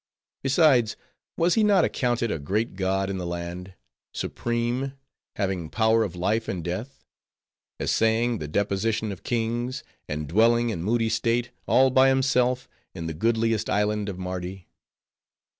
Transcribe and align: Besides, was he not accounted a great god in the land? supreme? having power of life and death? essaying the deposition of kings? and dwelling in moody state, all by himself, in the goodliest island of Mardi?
Besides, 0.41 0.95
was 1.37 1.53
he 1.53 1.63
not 1.63 1.85
accounted 1.85 2.31
a 2.31 2.39
great 2.39 2.75
god 2.75 3.07
in 3.07 3.19
the 3.19 3.25
land? 3.27 3.75
supreme? 4.15 4.93
having 5.35 5.69
power 5.69 6.03
of 6.03 6.15
life 6.15 6.47
and 6.47 6.63
death? 6.63 7.05
essaying 7.79 8.39
the 8.39 8.47
deposition 8.47 9.11
of 9.11 9.21
kings? 9.21 9.83
and 10.09 10.27
dwelling 10.27 10.71
in 10.71 10.81
moody 10.81 11.09
state, 11.09 11.51
all 11.67 11.91
by 11.91 12.09
himself, 12.09 12.67
in 12.95 13.05
the 13.05 13.13
goodliest 13.13 13.69
island 13.69 14.09
of 14.09 14.17
Mardi? 14.17 14.67